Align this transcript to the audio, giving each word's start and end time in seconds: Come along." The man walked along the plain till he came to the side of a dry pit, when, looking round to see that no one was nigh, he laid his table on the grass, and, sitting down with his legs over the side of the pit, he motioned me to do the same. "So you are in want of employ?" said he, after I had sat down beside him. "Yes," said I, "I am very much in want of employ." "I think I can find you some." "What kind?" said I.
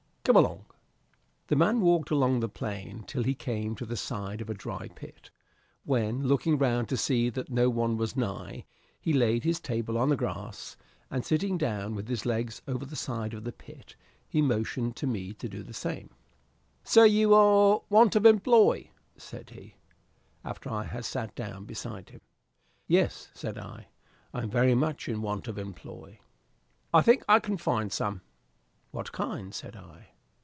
Come 0.23 0.35
along." 0.35 0.65
The 1.47 1.55
man 1.55 1.81
walked 1.81 2.11
along 2.11 2.39
the 2.39 2.47
plain 2.47 3.03
till 3.07 3.23
he 3.23 3.33
came 3.33 3.73
to 3.75 3.87
the 3.87 3.97
side 3.97 4.39
of 4.39 4.51
a 4.51 4.53
dry 4.53 4.87
pit, 4.89 5.31
when, 5.83 6.27
looking 6.27 6.59
round 6.59 6.87
to 6.89 6.95
see 6.95 7.31
that 7.31 7.49
no 7.49 7.71
one 7.71 7.97
was 7.97 8.15
nigh, 8.15 8.65
he 9.01 9.13
laid 9.13 9.43
his 9.43 9.59
table 9.59 9.97
on 9.97 10.09
the 10.09 10.15
grass, 10.15 10.77
and, 11.09 11.25
sitting 11.25 11.57
down 11.57 11.95
with 11.95 12.07
his 12.07 12.23
legs 12.23 12.61
over 12.67 12.85
the 12.85 12.95
side 12.95 13.33
of 13.33 13.43
the 13.45 13.51
pit, 13.51 13.95
he 14.29 14.43
motioned 14.43 15.01
me 15.01 15.33
to 15.33 15.49
do 15.49 15.63
the 15.63 15.73
same. 15.73 16.11
"So 16.83 17.03
you 17.03 17.33
are 17.33 17.77
in 17.77 17.81
want 17.89 18.15
of 18.15 18.25
employ?" 18.27 18.91
said 19.17 19.49
he, 19.49 19.73
after 20.45 20.69
I 20.69 20.83
had 20.83 21.03
sat 21.03 21.33
down 21.33 21.65
beside 21.65 22.09
him. 22.11 22.21
"Yes," 22.87 23.31
said 23.33 23.57
I, 23.57 23.87
"I 24.35 24.43
am 24.43 24.51
very 24.51 24.75
much 24.75 25.09
in 25.09 25.23
want 25.23 25.47
of 25.47 25.57
employ." 25.57 26.19
"I 26.93 27.01
think 27.01 27.23
I 27.27 27.39
can 27.39 27.57
find 27.57 27.87
you 27.87 27.95
some." 27.95 28.21
"What 28.91 29.11
kind?" 29.13 29.53
said 29.53 29.75
I. 29.75 30.09